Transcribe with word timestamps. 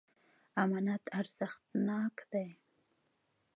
امانت 0.63 1.03
ارزښتناک 1.19 2.13
دی. 2.31 2.47